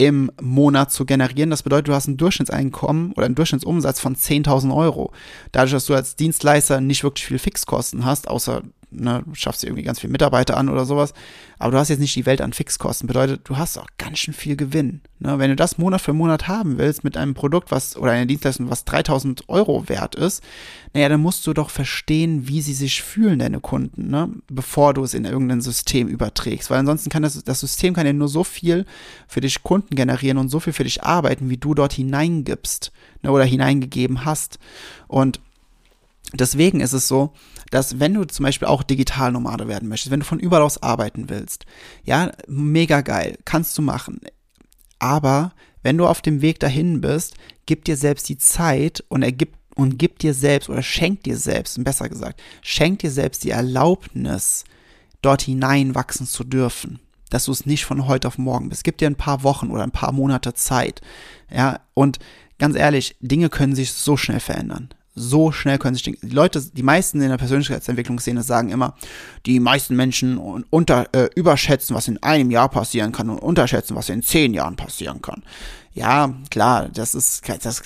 im 0.00 0.32
Monat 0.40 0.90
zu 0.90 1.04
generieren. 1.04 1.50
Das 1.50 1.62
bedeutet, 1.62 1.88
du 1.88 1.92
hast 1.92 2.08
ein 2.08 2.16
Durchschnittseinkommen 2.16 3.12
oder 3.12 3.26
einen 3.26 3.34
Durchschnittsumsatz 3.34 4.00
von 4.00 4.16
10.000 4.16 4.74
Euro. 4.74 5.12
Dadurch, 5.52 5.72
dass 5.72 5.84
du 5.84 5.94
als 5.94 6.16
Dienstleister 6.16 6.80
nicht 6.80 7.04
wirklich 7.04 7.26
viel 7.26 7.38
Fixkosten 7.38 8.06
hast, 8.06 8.26
außer 8.26 8.62
ne, 8.90 9.22
du 9.26 9.34
schaffst 9.34 9.62
dir 9.62 9.68
irgendwie 9.68 9.82
ganz 9.82 10.00
viele 10.00 10.12
Mitarbeiter 10.12 10.56
an 10.56 10.68
oder 10.68 10.84
sowas, 10.84 11.14
aber 11.58 11.72
du 11.72 11.78
hast 11.78 11.88
jetzt 11.88 11.98
nicht 11.98 12.16
die 12.16 12.26
Welt 12.26 12.40
an 12.40 12.52
Fixkosten. 12.52 13.06
Bedeutet, 13.06 13.42
du 13.44 13.56
hast 13.56 13.78
auch 13.78 13.86
ganz 13.98 14.18
schön 14.18 14.34
viel 14.34 14.56
Gewinn. 14.56 15.00
Ne? 15.18 15.38
Wenn 15.38 15.50
du 15.50 15.56
das 15.56 15.78
Monat 15.78 16.00
für 16.00 16.12
Monat 16.12 16.48
haben 16.48 16.78
willst 16.78 17.04
mit 17.04 17.16
einem 17.16 17.34
Produkt, 17.34 17.70
was 17.70 17.96
oder 17.96 18.12
einer 18.12 18.26
Dienstleistung, 18.26 18.70
was 18.70 18.84
3000 18.84 19.48
Euro 19.48 19.88
wert 19.88 20.14
ist, 20.14 20.42
naja, 20.94 21.08
dann 21.08 21.20
musst 21.20 21.46
du 21.46 21.52
doch 21.52 21.70
verstehen, 21.70 22.48
wie 22.48 22.62
sie 22.62 22.74
sich 22.74 23.02
fühlen, 23.02 23.38
deine 23.38 23.60
Kunden, 23.60 24.08
ne? 24.08 24.30
bevor 24.48 24.94
du 24.94 25.04
es 25.04 25.14
in 25.14 25.24
irgendein 25.24 25.60
System 25.60 26.08
überträgst. 26.08 26.70
Weil 26.70 26.78
ansonsten 26.78 27.10
kann 27.10 27.22
das, 27.22 27.42
das 27.44 27.60
System 27.60 27.94
kann 27.94 28.06
ja 28.06 28.12
nur 28.12 28.28
so 28.28 28.44
viel 28.44 28.86
für 29.28 29.40
dich 29.40 29.62
Kunden 29.62 29.94
generieren 29.94 30.38
und 30.38 30.48
so 30.48 30.60
viel 30.60 30.72
für 30.72 30.84
dich 30.84 31.02
arbeiten, 31.02 31.50
wie 31.50 31.58
du 31.58 31.74
dort 31.74 31.92
hineingibst 31.92 32.92
ne? 33.22 33.30
oder 33.30 33.44
hineingegeben 33.44 34.24
hast. 34.24 34.58
Und 35.06 35.40
Deswegen 36.32 36.80
ist 36.80 36.92
es 36.92 37.08
so, 37.08 37.32
dass 37.70 37.98
wenn 37.98 38.14
du 38.14 38.24
zum 38.24 38.44
Beispiel 38.44 38.68
auch 38.68 38.82
Digitalnomade 38.82 39.68
werden 39.68 39.88
möchtest, 39.88 40.10
wenn 40.10 40.20
du 40.20 40.26
von 40.26 40.38
überall 40.38 40.62
aus 40.62 40.82
arbeiten 40.82 41.28
willst, 41.28 41.66
ja, 42.04 42.30
mega 42.46 43.00
geil, 43.00 43.36
kannst 43.44 43.76
du 43.76 43.82
machen. 43.82 44.20
Aber 44.98 45.52
wenn 45.82 45.96
du 45.96 46.06
auf 46.06 46.20
dem 46.20 46.42
Weg 46.42 46.60
dahin 46.60 47.00
bist, 47.00 47.34
gib 47.66 47.84
dir 47.84 47.96
selbst 47.96 48.28
die 48.28 48.38
Zeit 48.38 49.04
und 49.08 49.22
ergib 49.22 49.56
und 49.76 49.98
gib 49.98 50.18
dir 50.18 50.34
selbst 50.34 50.68
oder 50.68 50.82
schenk 50.82 51.22
dir 51.22 51.36
selbst, 51.36 51.82
besser 51.82 52.08
gesagt, 52.08 52.40
schenk 52.60 52.98
dir 52.98 53.10
selbst 53.10 53.44
die 53.44 53.50
Erlaubnis, 53.50 54.64
dort 55.22 55.42
hineinwachsen 55.42 56.26
zu 56.26 56.44
dürfen. 56.44 57.00
Dass 57.30 57.44
du 57.44 57.52
es 57.52 57.64
nicht 57.64 57.84
von 57.84 58.08
heute 58.08 58.26
auf 58.26 58.38
morgen 58.38 58.68
bist. 58.68 58.82
Gib 58.82 58.98
dir 58.98 59.06
ein 59.06 59.14
paar 59.14 59.44
Wochen 59.44 59.70
oder 59.70 59.84
ein 59.84 59.92
paar 59.92 60.10
Monate 60.10 60.52
Zeit. 60.52 61.00
Ja, 61.48 61.80
und 61.94 62.18
ganz 62.58 62.76
ehrlich, 62.76 63.16
Dinge 63.20 63.48
können 63.48 63.76
sich 63.76 63.92
so 63.92 64.16
schnell 64.16 64.40
verändern 64.40 64.90
so 65.14 65.50
schnell 65.50 65.78
können 65.78 65.94
sich 65.94 66.04
die 66.04 66.18
Leute, 66.28 66.62
die 66.62 66.82
meisten 66.82 67.20
in 67.20 67.30
der 67.30 67.36
Persönlichkeitsentwicklungsszene 67.36 68.42
sagen 68.42 68.70
immer, 68.70 68.94
die 69.44 69.58
meisten 69.58 69.96
Menschen 69.96 70.38
unter, 70.38 71.08
äh, 71.12 71.28
überschätzen, 71.34 71.96
was 71.96 72.08
in 72.08 72.22
einem 72.22 72.50
Jahr 72.50 72.68
passieren 72.68 73.12
kann 73.12 73.28
und 73.28 73.38
unterschätzen, 73.38 73.96
was 73.96 74.08
in 74.08 74.22
zehn 74.22 74.54
Jahren 74.54 74.76
passieren 74.76 75.20
kann. 75.20 75.42
Ja, 75.92 76.32
klar, 76.50 76.88
das 76.88 77.14
ist, 77.14 77.48
das, 77.64 77.82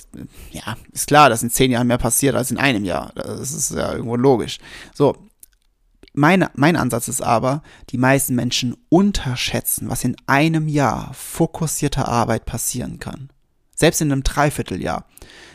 ja, 0.51 0.75
ist 0.91 1.07
klar, 1.07 1.29
dass 1.29 1.41
in 1.41 1.49
zehn 1.49 1.71
Jahren 1.71 1.87
mehr 1.87 1.97
passiert 1.97 2.35
als 2.35 2.51
in 2.51 2.57
einem 2.57 2.85
Jahr. 2.85 3.11
Das 3.15 3.51
ist 3.51 3.71
ja 3.71 3.93
irgendwo 3.93 4.15
logisch. 4.15 4.59
So. 4.93 5.17
Meine, 6.17 6.49
mein 6.53 6.77
Ansatz 6.77 7.09
ist 7.09 7.21
aber, 7.21 7.61
die 7.89 7.97
meisten 7.97 8.35
Menschen 8.35 8.77
unterschätzen, 8.87 9.89
was 9.89 10.05
in 10.05 10.15
einem 10.27 10.69
Jahr 10.69 11.13
fokussierter 11.13 12.07
Arbeit 12.07 12.45
passieren 12.45 12.99
kann. 12.99 13.29
Selbst 13.75 14.01
in 14.01 14.11
einem 14.11 14.23
Dreivierteljahr. 14.23 15.05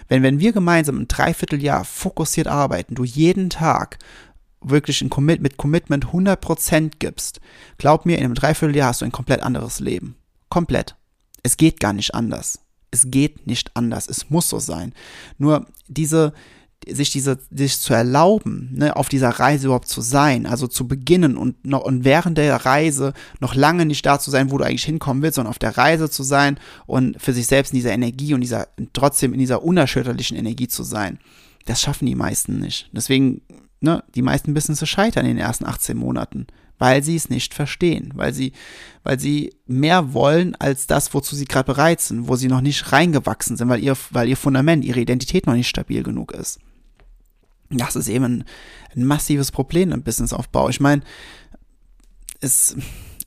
Wenn, 0.08 0.22
wenn 0.22 0.40
wir 0.40 0.52
gemeinsam 0.52 0.98
ein 0.98 1.08
Dreivierteljahr 1.08 1.84
fokussiert 1.84 2.48
arbeiten, 2.48 2.94
du 2.94 3.04
jeden 3.04 3.50
Tag 3.50 3.98
wirklich 4.60 5.00
ein 5.00 5.10
Commit, 5.10 5.40
mit 5.40 5.56
Commitment 5.56 6.06
100% 6.06 6.92
gibst, 6.98 7.40
glaub 7.78 8.06
mir, 8.06 8.18
in 8.18 8.24
einem 8.24 8.34
Dreivierteljahr 8.34 8.88
hast 8.88 9.00
du 9.00 9.04
ein 9.04 9.12
komplett 9.12 9.42
anderes 9.42 9.80
Leben. 9.80 10.16
Komplett. 10.48 10.96
Es 11.42 11.56
geht 11.56 11.80
gar 11.80 11.92
nicht 11.92 12.14
anders. 12.14 12.60
Es 12.90 13.10
geht 13.10 13.46
nicht 13.46 13.76
anders. 13.76 14.08
Es 14.08 14.30
muss 14.30 14.48
so 14.48 14.58
sein. 14.58 14.92
Nur 15.38 15.66
diese, 15.88 16.32
sich 16.88 17.10
diese, 17.10 17.38
sich 17.50 17.78
zu 17.78 17.92
erlauben, 17.92 18.70
ne, 18.72 18.96
auf 18.96 19.08
dieser 19.08 19.28
Reise 19.28 19.66
überhaupt 19.66 19.88
zu 19.88 20.00
sein, 20.00 20.46
also 20.46 20.66
zu 20.66 20.88
beginnen 20.88 21.36
und 21.36 21.64
noch, 21.64 21.82
und 21.82 22.04
während 22.04 22.38
der 22.38 22.56
Reise 22.64 23.12
noch 23.38 23.54
lange 23.54 23.84
nicht 23.84 24.04
da 24.06 24.18
zu 24.18 24.30
sein, 24.30 24.50
wo 24.50 24.58
du 24.58 24.64
eigentlich 24.64 24.84
hinkommen 24.84 25.22
willst, 25.22 25.36
sondern 25.36 25.50
auf 25.50 25.58
der 25.58 25.76
Reise 25.76 26.08
zu 26.08 26.22
sein 26.22 26.58
und 26.86 27.20
für 27.20 27.32
sich 27.32 27.46
selbst 27.46 27.72
in 27.72 27.78
dieser 27.78 27.92
Energie 27.92 28.32
und 28.32 28.40
dieser, 28.40 28.68
trotzdem 28.94 29.34
in 29.34 29.38
dieser 29.38 29.62
unerschütterlichen 29.62 30.36
Energie 30.36 30.68
zu 30.68 30.82
sein. 30.82 31.18
Das 31.66 31.82
schaffen 31.82 32.06
die 32.06 32.14
meisten 32.14 32.58
nicht. 32.58 32.88
Deswegen, 32.92 33.42
ne, 33.80 34.02
die 34.14 34.22
meisten 34.22 34.54
Businesses 34.54 34.88
scheitern 34.88 35.26
in 35.26 35.36
den 35.36 35.44
ersten 35.44 35.66
18 35.66 35.98
Monaten, 35.98 36.46
weil 36.78 37.04
sie 37.04 37.14
es 37.14 37.28
nicht 37.28 37.52
verstehen, 37.52 38.10
weil 38.14 38.32
sie, 38.32 38.52
weil 39.02 39.20
sie 39.20 39.52
mehr 39.66 40.14
wollen 40.14 40.54
als 40.54 40.86
das, 40.86 41.12
wozu 41.12 41.36
sie 41.36 41.44
gerade 41.44 41.66
bereit 41.66 42.00
sind, 42.00 42.26
wo 42.26 42.36
sie 42.36 42.48
noch 42.48 42.62
nicht 42.62 42.90
reingewachsen 42.90 43.58
sind, 43.58 43.68
weil 43.68 43.84
ihr, 43.84 43.98
weil 44.12 44.30
ihr 44.30 44.38
Fundament, 44.38 44.82
ihre 44.82 45.00
Identität 45.00 45.46
noch 45.46 45.52
nicht 45.52 45.68
stabil 45.68 46.02
genug 46.02 46.32
ist 46.32 46.58
das 47.70 47.96
ist 47.96 48.08
eben 48.08 48.24
ein, 48.24 48.44
ein 48.96 49.04
massives 49.04 49.52
Problem 49.52 49.92
im 49.92 50.02
Businessaufbau. 50.02 50.68
Ich 50.68 50.80
meine, 50.80 51.02
es, 52.40 52.76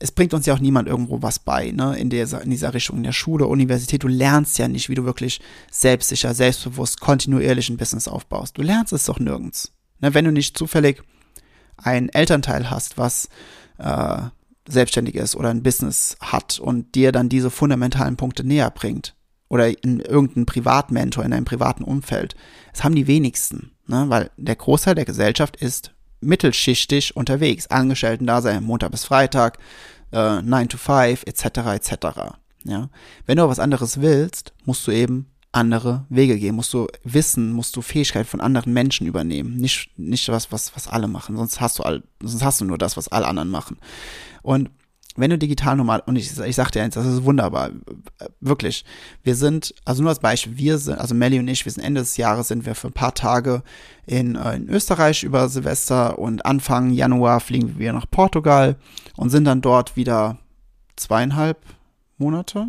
es 0.00 0.12
bringt 0.12 0.34
uns 0.34 0.46
ja 0.46 0.54
auch 0.54 0.58
niemand 0.58 0.88
irgendwo 0.88 1.22
was 1.22 1.38
bei, 1.38 1.70
ne, 1.70 1.96
in 1.98 2.10
dieser, 2.10 2.42
in 2.42 2.50
dieser 2.50 2.74
Richtung, 2.74 2.98
in 2.98 3.04
der 3.04 3.12
Schule, 3.12 3.46
Universität. 3.46 4.02
Du 4.02 4.08
lernst 4.08 4.58
ja 4.58 4.68
nicht, 4.68 4.88
wie 4.88 4.94
du 4.94 5.04
wirklich 5.04 5.40
selbstsicher, 5.70 6.34
selbstbewusst, 6.34 7.00
kontinuierlich 7.00 7.70
ein 7.70 7.78
Business 7.78 8.06
aufbaust. 8.06 8.58
Du 8.58 8.62
lernst 8.62 8.92
es 8.92 9.04
doch 9.04 9.18
nirgends. 9.18 9.72
Ne, 10.00 10.12
wenn 10.12 10.24
du 10.24 10.32
nicht 10.32 10.58
zufällig 10.58 11.02
ein 11.76 12.08
Elternteil 12.10 12.70
hast, 12.70 12.98
was 12.98 13.28
äh, 13.78 14.22
selbstständig 14.68 15.14
ist 15.14 15.36
oder 15.36 15.50
ein 15.50 15.62
Business 15.62 16.16
hat 16.20 16.58
und 16.58 16.94
dir 16.94 17.12
dann 17.12 17.28
diese 17.28 17.50
fundamentalen 17.50 18.16
Punkte 18.16 18.44
näher 18.44 18.70
bringt 18.70 19.14
oder 19.54 19.68
in 19.84 20.00
irgendeinen 20.00 20.46
Privatmentor 20.46 21.24
in 21.24 21.32
einem 21.32 21.44
privaten 21.44 21.84
Umfeld. 21.84 22.34
Das 22.72 22.82
haben 22.82 22.96
die 22.96 23.06
wenigsten, 23.06 23.70
ne? 23.86 24.06
weil 24.08 24.32
der 24.36 24.56
Großteil 24.56 24.96
der 24.96 25.04
Gesellschaft 25.04 25.54
ist 25.54 25.92
mittelschichtig 26.20 27.14
unterwegs, 27.14 27.68
Angestellten 27.68 28.26
da 28.26 28.42
sein, 28.42 28.64
Montag 28.64 28.90
bis 28.90 29.04
Freitag, 29.04 29.58
äh, 30.10 30.42
9 30.42 30.68
to 30.68 30.76
5, 30.76 31.22
etc., 31.26 31.44
etc. 31.76 31.92
Ja? 32.64 32.88
Wenn 33.26 33.36
du 33.36 33.48
was 33.48 33.60
anderes 33.60 34.00
willst, 34.00 34.52
musst 34.64 34.84
du 34.88 34.90
eben 34.90 35.30
andere 35.52 36.04
Wege 36.08 36.36
gehen, 36.36 36.56
musst 36.56 36.74
du 36.74 36.88
Wissen, 37.04 37.52
musst 37.52 37.76
du 37.76 37.82
Fähigkeit 37.82 38.26
von 38.26 38.40
anderen 38.40 38.72
Menschen 38.72 39.06
übernehmen, 39.06 39.54
nicht, 39.54 39.96
nicht 39.96 40.28
was, 40.30 40.50
was, 40.50 40.74
was 40.74 40.88
alle 40.88 41.06
machen, 41.06 41.36
sonst 41.36 41.60
hast 41.60 41.78
du 41.78 41.84
all, 41.84 42.02
sonst 42.20 42.42
hast 42.42 42.60
du 42.60 42.64
nur 42.64 42.78
das, 42.78 42.96
was 42.96 43.06
alle 43.06 43.28
anderen 43.28 43.50
machen. 43.50 43.78
Und 44.42 44.70
wenn 45.16 45.30
du 45.30 45.38
digital 45.38 45.76
normal, 45.76 46.02
und 46.06 46.16
ich, 46.16 46.38
ich 46.38 46.56
sag 46.56 46.70
dir 46.70 46.82
eins, 46.82 46.94
das 46.94 47.06
ist 47.06 47.24
wunderbar, 47.24 47.70
wirklich. 48.40 48.84
Wir 49.22 49.36
sind, 49.36 49.74
also 49.84 50.02
nur 50.02 50.10
als 50.10 50.18
Beispiel, 50.18 50.56
wir 50.56 50.78
sind, 50.78 50.98
also 50.98 51.14
Melly 51.14 51.38
und 51.38 51.48
ich, 51.48 51.64
wir 51.64 51.72
sind 51.72 51.84
Ende 51.84 52.00
des 52.00 52.16
Jahres, 52.16 52.48
sind 52.48 52.66
wir 52.66 52.74
für 52.74 52.88
ein 52.88 52.92
paar 52.92 53.14
Tage 53.14 53.62
in, 54.06 54.34
äh, 54.36 54.56
in 54.56 54.68
Österreich 54.68 55.22
über 55.22 55.48
Silvester 55.48 56.18
und 56.18 56.44
Anfang 56.44 56.90
Januar 56.90 57.40
fliegen 57.40 57.78
wir 57.78 57.92
nach 57.92 58.10
Portugal 58.10 58.76
und 59.16 59.30
sind 59.30 59.44
dann 59.44 59.60
dort 59.60 59.96
wieder 59.96 60.38
zweieinhalb 60.96 61.58
Monate, 62.18 62.68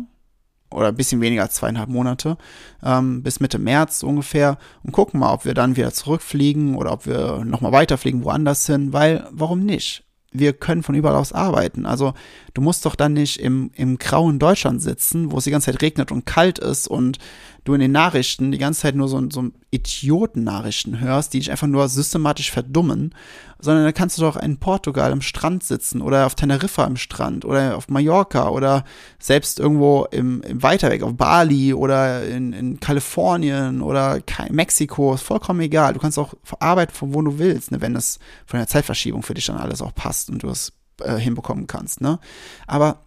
oder 0.70 0.88
ein 0.88 0.96
bisschen 0.96 1.20
weniger 1.20 1.42
als 1.42 1.54
zweieinhalb 1.54 1.88
Monate, 1.88 2.36
ähm, 2.82 3.22
bis 3.22 3.40
Mitte 3.40 3.58
März 3.58 4.02
ungefähr 4.02 4.58
und 4.82 4.92
gucken 4.92 5.20
mal, 5.20 5.32
ob 5.32 5.44
wir 5.44 5.54
dann 5.54 5.76
wieder 5.76 5.92
zurückfliegen 5.92 6.76
oder 6.76 6.92
ob 6.92 7.06
wir 7.06 7.44
nochmal 7.44 7.72
weiterfliegen 7.72 8.24
woanders 8.24 8.66
hin, 8.66 8.92
weil 8.92 9.26
warum 9.30 9.64
nicht? 9.64 10.05
Wir 10.38 10.52
können 10.52 10.82
von 10.82 10.94
überall 10.94 11.16
aus 11.16 11.32
arbeiten. 11.32 11.86
Also 11.86 12.14
du 12.54 12.60
musst 12.60 12.86
doch 12.86 12.94
dann 12.94 13.12
nicht 13.12 13.40
im, 13.40 13.70
im 13.74 13.98
grauen 13.98 14.38
Deutschland 14.38 14.82
sitzen, 14.82 15.32
wo 15.32 15.38
es 15.38 15.44
die 15.44 15.50
ganze 15.50 15.72
Zeit 15.72 15.82
regnet 15.82 16.12
und 16.12 16.26
kalt 16.26 16.58
ist 16.58 16.88
und 16.88 17.18
du 17.66 17.74
in 17.74 17.80
den 17.80 17.92
Nachrichten 17.92 18.52
die 18.52 18.58
ganze 18.58 18.82
Zeit 18.82 18.94
nur 18.94 19.08
so, 19.08 19.22
so 19.28 19.50
Idioten-Nachrichten 19.70 21.00
hörst, 21.00 21.34
die 21.34 21.40
dich 21.40 21.50
einfach 21.50 21.66
nur 21.66 21.88
systematisch 21.88 22.50
verdummen, 22.50 23.12
sondern 23.58 23.84
dann 23.84 23.92
kannst 23.92 24.16
du 24.16 24.22
doch 24.22 24.36
in 24.36 24.58
Portugal 24.58 25.10
am 25.10 25.20
Strand 25.20 25.64
sitzen 25.64 26.00
oder 26.00 26.26
auf 26.26 26.36
Teneriffa 26.36 26.84
am 26.84 26.96
Strand 26.96 27.44
oder 27.44 27.76
auf 27.76 27.88
Mallorca 27.88 28.48
oder 28.50 28.84
selbst 29.18 29.58
irgendwo 29.58 30.06
im, 30.12 30.42
im 30.42 30.62
weiter 30.62 30.90
weg, 30.90 31.02
auf 31.02 31.16
Bali 31.16 31.74
oder 31.74 32.24
in, 32.24 32.52
in 32.52 32.78
Kalifornien 32.78 33.82
oder 33.82 34.20
Mexiko, 34.50 35.14
ist 35.14 35.22
vollkommen 35.22 35.60
egal. 35.60 35.92
Du 35.92 36.00
kannst 36.00 36.18
auch 36.18 36.34
arbeiten 36.60 36.92
von 36.92 37.14
wo 37.14 37.20
du 37.22 37.38
willst, 37.38 37.72
ne, 37.72 37.80
wenn 37.80 37.94
das 37.94 38.20
von 38.46 38.60
der 38.60 38.68
Zeitverschiebung 38.68 39.22
für 39.22 39.34
dich 39.34 39.46
dann 39.46 39.56
alles 39.56 39.82
auch 39.82 39.94
passt 39.94 40.30
und 40.30 40.44
du 40.44 40.48
es 40.48 40.72
äh, 41.02 41.16
hinbekommen 41.16 41.66
kannst. 41.66 42.00
Ne? 42.00 42.20
Aber 42.66 43.00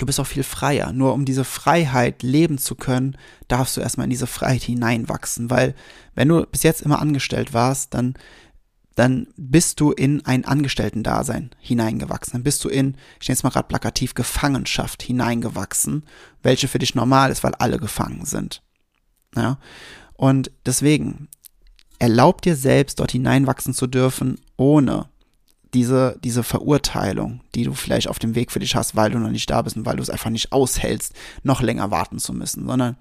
du 0.00 0.06
bist 0.06 0.18
auch 0.18 0.26
viel 0.26 0.42
freier. 0.42 0.92
Nur 0.92 1.14
um 1.14 1.24
diese 1.24 1.44
Freiheit 1.44 2.22
leben 2.22 2.58
zu 2.58 2.74
können, 2.74 3.16
darfst 3.48 3.76
du 3.76 3.80
erstmal 3.80 4.04
in 4.04 4.10
diese 4.10 4.26
Freiheit 4.26 4.62
hineinwachsen, 4.62 5.50
weil 5.50 5.74
wenn 6.14 6.28
du 6.28 6.44
bis 6.46 6.62
jetzt 6.62 6.82
immer 6.82 7.00
angestellt 7.00 7.52
warst, 7.52 7.94
dann 7.94 8.14
dann 8.96 9.28
bist 9.36 9.80
du 9.80 9.92
in 9.92 10.26
ein 10.26 10.44
Angestellten-Dasein 10.44 11.50
hineingewachsen. 11.60 12.32
Dann 12.32 12.42
bist 12.42 12.62
du 12.64 12.68
in, 12.68 12.96
ich 13.20 13.28
nenne 13.28 13.34
es 13.34 13.42
mal 13.42 13.50
gerade 13.50 13.68
plakativ, 13.68 14.14
Gefangenschaft 14.14 15.02
hineingewachsen, 15.02 16.04
welche 16.42 16.68
für 16.68 16.78
dich 16.78 16.94
normal 16.94 17.30
ist, 17.30 17.42
weil 17.42 17.54
alle 17.54 17.78
gefangen 17.78 18.26
sind. 18.26 18.62
Ja? 19.34 19.58
Und 20.14 20.50
deswegen, 20.66 21.28
erlaub 21.98 22.42
dir 22.42 22.56
selbst, 22.56 23.00
dort 23.00 23.12
hineinwachsen 23.12 23.72
zu 23.72 23.86
dürfen, 23.86 24.38
ohne 24.56 25.08
diese, 25.74 26.18
diese 26.22 26.42
Verurteilung, 26.42 27.40
die 27.54 27.64
du 27.64 27.74
vielleicht 27.74 28.08
auf 28.08 28.18
dem 28.18 28.34
Weg 28.34 28.50
für 28.50 28.58
dich 28.58 28.74
hast, 28.74 28.96
weil 28.96 29.10
du 29.10 29.18
noch 29.18 29.30
nicht 29.30 29.50
da 29.50 29.62
bist 29.62 29.76
und 29.76 29.86
weil 29.86 29.96
du 29.96 30.02
es 30.02 30.10
einfach 30.10 30.30
nicht 30.30 30.52
aushältst, 30.52 31.14
noch 31.42 31.62
länger 31.62 31.90
warten 31.90 32.18
zu 32.18 32.32
müssen, 32.32 32.66
sondern 32.66 32.96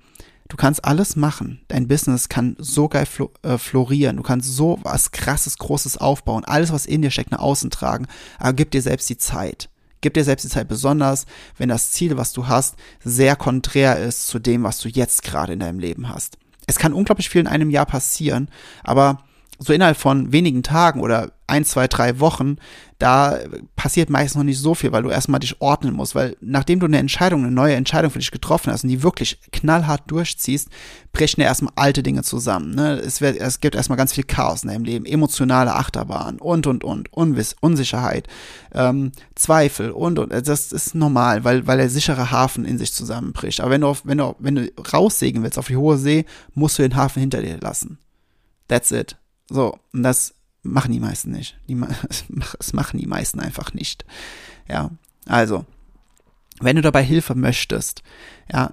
du 0.47 0.57
kannst 0.57 0.85
alles 0.85 1.15
machen. 1.15 1.61
Dein 1.67 1.87
Business 1.87 2.29
kann 2.29 2.55
so 2.59 2.87
geil 2.87 3.05
flo 3.05 3.31
äh, 3.41 3.57
florieren. 3.57 4.17
Du 4.17 4.23
kannst 4.23 4.53
so 4.55 4.79
was 4.83 5.11
krasses, 5.11 5.57
großes 5.57 5.97
aufbauen. 5.97 6.45
Alles, 6.45 6.71
was 6.71 6.85
in 6.85 7.01
dir 7.01 7.11
steckt, 7.11 7.31
nach 7.31 7.39
außen 7.39 7.69
tragen. 7.69 8.07
Aber 8.37 8.53
gib 8.53 8.71
dir 8.71 8.81
selbst 8.81 9.09
die 9.09 9.17
Zeit. 9.17 9.69
Gib 10.01 10.13
dir 10.13 10.23
selbst 10.23 10.45
die 10.45 10.49
Zeit, 10.49 10.67
besonders 10.67 11.25
wenn 11.57 11.69
das 11.69 11.91
Ziel, 11.91 12.15
was 12.17 12.31
du 12.31 12.47
hast, 12.47 12.75
sehr 13.03 13.35
konträr 13.35 13.99
ist 13.99 14.27
zu 14.27 14.39
dem, 14.39 14.63
was 14.63 14.79
du 14.79 14.87
jetzt 14.87 15.23
gerade 15.23 15.53
in 15.53 15.59
deinem 15.59 15.79
Leben 15.79 16.07
hast. 16.07 16.37
Es 16.67 16.77
kann 16.77 16.93
unglaublich 16.93 17.29
viel 17.29 17.41
in 17.41 17.47
einem 17.47 17.69
Jahr 17.69 17.85
passieren, 17.85 18.49
aber 18.83 19.23
so 19.57 19.73
innerhalb 19.73 19.97
von 19.97 20.31
wenigen 20.31 20.63
Tagen 20.63 21.01
oder 21.01 21.33
ein, 21.49 21.65
zwei, 21.65 21.87
drei 21.87 22.19
Wochen, 22.19 22.57
da 22.99 23.39
passiert 23.77 24.09
meist 24.09 24.35
noch 24.35 24.43
nicht 24.43 24.59
so 24.59 24.75
viel, 24.75 24.91
weil 24.91 25.03
du 25.03 25.09
erstmal 25.09 25.39
dich 25.39 25.61
ordnen 25.61 25.93
musst, 25.93 26.15
weil 26.15 26.35
nachdem 26.41 26.81
du 26.81 26.85
eine 26.85 26.97
Entscheidung, 26.97 27.43
eine 27.43 27.51
neue 27.51 27.75
Entscheidung 27.75 28.11
für 28.11 28.19
dich 28.19 28.29
getroffen 28.31 28.73
hast 28.73 28.83
und 28.83 28.89
die 28.89 29.03
wirklich 29.03 29.39
knallhart 29.53 30.03
durchziehst, 30.11 30.67
brechen 31.13 31.39
ja 31.39 31.47
erstmal 31.47 31.71
alte 31.77 32.03
Dinge 32.03 32.23
zusammen. 32.23 32.75
Ne? 32.75 32.99
Es, 32.99 33.21
wird, 33.21 33.37
es 33.37 33.61
gibt 33.61 33.75
erstmal 33.75 33.97
ganz 33.97 34.11
viel 34.11 34.25
Chaos 34.25 34.63
in 34.63 34.69
deinem 34.69 34.83
Leben, 34.83 35.05
emotionale 35.05 35.75
Achterbahn 35.75 36.39
und, 36.39 36.67
und, 36.67 36.83
und, 36.83 37.13
Unwiss, 37.13 37.55
Unsicherheit, 37.61 38.27
ähm, 38.73 39.13
Zweifel 39.33 39.91
und, 39.91 40.19
und. 40.19 40.33
Das 40.33 40.73
ist 40.73 40.93
normal, 40.93 41.45
weil, 41.45 41.65
weil 41.67 41.77
der 41.77 41.89
sichere 41.89 42.31
Hafen 42.31 42.65
in 42.65 42.77
sich 42.77 42.91
zusammenbricht. 42.91 43.61
Aber 43.61 43.71
wenn 43.71 43.81
du, 43.81 43.87
auf, 43.87 44.01
wenn, 44.05 44.17
du, 44.17 44.35
wenn 44.39 44.55
du 44.55 44.71
raussegeln 44.93 45.43
willst 45.43 45.57
auf 45.57 45.67
die 45.67 45.77
hohe 45.77 45.97
See, 45.97 46.25
musst 46.53 46.77
du 46.77 46.83
den 46.83 46.97
Hafen 46.97 47.21
hinter 47.21 47.41
dir 47.41 47.57
lassen. 47.59 47.97
That's 48.67 48.91
it. 48.91 49.15
So, 49.49 49.77
und 49.93 50.03
das 50.03 50.33
machen 50.63 50.91
die 50.91 50.99
meisten 50.99 51.31
nicht. 51.31 51.57
Die, 51.67 51.79
das 52.57 52.73
machen 52.73 52.99
die 52.99 53.07
meisten 53.07 53.39
einfach 53.39 53.73
nicht. 53.73 54.05
Ja, 54.67 54.91
also, 55.25 55.65
wenn 56.59 56.75
du 56.75 56.81
dabei 56.81 57.03
Hilfe 57.03 57.35
möchtest, 57.35 58.03
ja, 58.51 58.71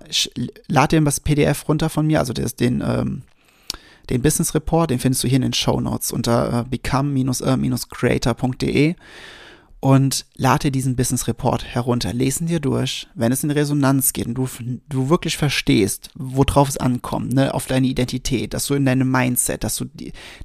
lade 0.67 0.97
dir 0.97 1.05
das 1.05 1.21
PDF 1.21 1.69
runter 1.69 1.89
von 1.89 2.05
mir, 2.07 2.19
also 2.21 2.33
das, 2.33 2.57
den, 2.57 2.83
ähm, 2.85 3.23
den 4.11 4.23
Business 4.23 4.55
Report, 4.55 4.91
den 4.91 4.99
findest 4.99 5.23
du 5.25 5.29
hier 5.29 5.37
in 5.37 5.43
den 5.43 5.53
Show 5.53 5.81
Notes 5.81 6.11
unter 6.13 6.61
äh, 6.61 6.65
become-creator.de 6.65 8.95
und 9.81 10.25
lade 10.37 10.71
diesen 10.71 10.97
Business 10.97 11.29
Report 11.29 11.65
herunter, 11.65 12.13
lesen 12.13 12.47
dir 12.47 12.61
durch, 12.61 13.07
wenn 13.15 13.31
es 13.31 13.45
in 13.45 13.51
Resonanz 13.51 14.13
geht 14.13 14.27
und 14.27 14.35
du, 14.35 14.49
du 14.89 15.11
wirklich 15.11 15.37
verstehst, 15.37 16.11
worauf 16.15 16.69
es 16.69 16.79
ankommt, 16.79 17.35
ne, 17.35 17.53
auf 17.53 17.67
deine 17.67 17.87
Identität, 17.87 18.55
dass 18.55 18.67
du 18.67 18.75
in 18.75 18.87
deinem 18.87 19.11
Mindset, 19.11 19.65
dass 19.65 19.77
du, 19.77 19.85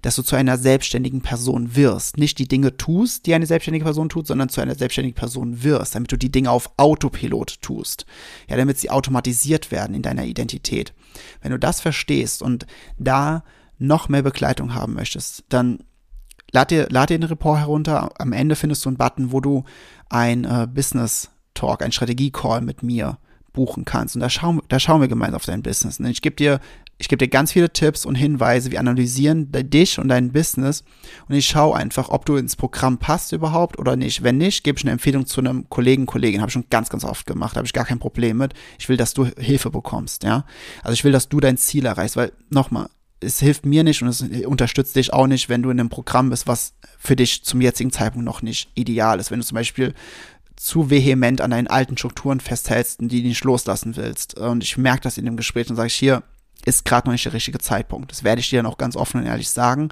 dass 0.02 0.16
du 0.16 0.22
zu 0.22 0.36
einer 0.36 0.58
selbstständigen 0.58 1.22
Person 1.22 1.76
wirst, 1.76 2.18
nicht 2.18 2.40
die 2.40 2.48
Dinge 2.48 2.76
tust, 2.76 3.26
die 3.26 3.34
eine 3.34 3.46
selbstständige 3.46 3.86
Person 3.86 4.10
tut, 4.10 4.28
sondern 4.28 4.50
zu 4.50 4.60
einer 4.62 4.76
selbstständigen 4.76 5.16
Person 5.18 5.64
wirst, 5.64 5.96
damit 5.96 6.12
du 6.12 6.18
die 6.18 6.32
Dinge 6.32 6.52
auf 6.52 6.70
Autopilot 6.78 7.62
tust, 7.62 8.06
ja, 8.50 8.58
damit 8.58 8.80
sie 8.80 8.90
automatisiert 8.90 9.72
werden 9.72 9.96
in 9.96 10.02
deiner 10.02 10.26
Identität. 10.26 10.94
Wenn 11.42 11.52
du 11.52 11.60
das 11.60 11.80
verstehst 11.80 12.42
und 12.42 12.66
da 13.00 13.44
noch 13.80 14.10
mehr 14.10 14.22
Begleitung 14.22 14.76
haben 14.76 14.94
möchtest, 14.94 15.46
dann 15.50 15.80
Lad 16.52 16.72
dir, 16.72 16.88
lad 16.90 17.10
dir 17.10 17.20
den 17.20 17.30
Report 17.30 17.60
herunter. 17.60 18.12
Am 18.20 18.34
Ende 18.34 18.56
findest 18.56 18.86
du 18.86 18.90
einen 18.90 18.98
Button, 18.98 19.32
wo 19.32 19.40
du 19.40 19.64
ein 20.10 20.44
äh, 20.44 20.68
Business 20.68 21.32
Talk, 21.54 21.82
ein 21.82 21.92
Strategie-Call 21.92 22.62
mit 22.62 22.84
mir 22.84 23.18
buchen 23.54 23.86
kannst. 23.86 24.16
Und 24.16 24.22
da 24.22 24.30
schauen, 24.30 24.62
da 24.70 24.80
schauen 24.80 25.02
wir 25.02 25.08
gemeinsam 25.08 25.36
auf 25.36 25.46
dein 25.46 25.64
Business. 25.64 26.00
Und 26.00 26.06
ich 26.08 26.22
gebe 26.22 26.36
dir, 26.36 26.60
ich 26.98 27.10
gebe 27.10 27.18
dir 27.18 27.30
ganz 27.30 27.52
viele 27.52 27.72
Tipps 27.72 28.06
und 28.06 28.16
Hinweise. 28.16 28.72
Wir 28.72 28.80
analysieren 28.80 29.52
dich 29.52 30.00
und 30.00 30.08
dein 30.08 30.32
Business. 30.32 30.84
Und 31.28 31.36
ich 31.36 31.48
schaue 31.48 31.76
einfach, 31.76 32.10
ob 32.10 32.26
du 32.26 32.36
ins 32.36 32.56
Programm 32.56 32.98
passt 32.98 33.32
überhaupt 33.32 33.80
oder 33.80 33.96
nicht. 33.96 34.24
Wenn 34.24 34.38
nicht, 34.38 34.64
gebe 34.64 34.78
ich 34.78 34.84
eine 34.84 34.92
Empfehlung 34.92 35.26
zu 35.26 35.42
einem 35.42 35.70
Kollegen, 35.70 36.06
Kollegin. 36.06 36.42
Habe 36.42 36.50
ich 36.50 36.54
schon 36.54 36.70
ganz, 36.70 36.90
ganz 36.90 37.04
oft 37.04 37.26
gemacht. 37.26 37.58
Habe 37.58 37.66
ich 37.66 37.74
gar 37.74 37.86
kein 37.86 38.00
Problem 38.00 38.38
mit. 38.38 38.54
Ich 38.78 38.88
will, 38.88 38.98
dass 38.98 39.14
du 39.14 39.26
Hilfe 39.26 39.72
bekommst. 39.72 40.24
Ja, 40.24 40.46
also 40.84 40.94
ich 40.94 41.04
will, 41.04 41.12
dass 41.12 41.28
du 41.28 41.40
dein 41.40 41.58
Ziel 41.58 41.86
erreichst. 41.86 42.18
Weil 42.18 42.34
nochmal, 42.50 42.90
es 43.22 43.40
hilft 43.40 43.66
mir 43.66 43.84
nicht 43.84 44.02
und 44.02 44.08
es 44.08 44.22
unterstützt 44.46 44.96
dich 44.96 45.14
auch 45.14 45.28
nicht, 45.28 45.48
wenn 45.48 45.62
du 45.62 45.70
in 45.70 45.80
einem 45.80 45.90
Programm 45.90 46.30
bist, 46.30 46.48
was 46.48 46.74
für 46.98 47.16
dich 47.16 47.44
zum 47.44 47.62
jetzigen 47.62 47.92
Zeitpunkt 47.92 48.26
noch 48.26 48.42
nicht 48.42 48.70
ideal 48.76 49.20
ist. 49.20 49.32
Wenn 49.32 49.40
du 49.40 49.46
zum 49.46 49.56
Beispiel 49.56 49.94
zu 50.56 50.90
vehement 50.90 51.42
an 51.42 51.52
deinen 51.52 51.68
alten 51.68 51.98
Strukturen 51.98 52.40
festhältst 52.40 53.00
und 53.00 53.12
die 53.12 53.24
nicht 53.24 53.44
loslassen 53.44 53.96
willst. 53.96 54.38
Und 54.38 54.64
ich 54.64 54.78
merke 54.78 55.02
das 55.02 55.18
in 55.18 55.26
dem 55.26 55.38
Gespräch 55.38 55.70
und 55.70 55.76
sage 55.76 55.88
ich 55.88 55.96
hier, 55.96 56.24
ist 56.66 56.86
gerade 56.86 57.08
noch 57.08 57.14
nicht 57.14 57.26
der 57.26 57.34
richtige 57.34 57.58
Zeitpunkt. 57.58 58.12
Das 58.12 58.24
werde 58.24 58.42
ich 58.42 58.50
dir 58.50 58.60
dann 58.60 58.72
auch 58.72 58.78
ganz 58.78 58.96
offen 58.96 59.22
und 59.22 59.26
ehrlich 59.26 59.50
sagen. 59.50 59.90